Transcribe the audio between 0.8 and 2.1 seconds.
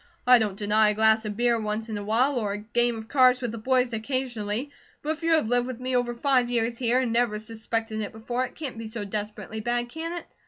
a glass of beer once in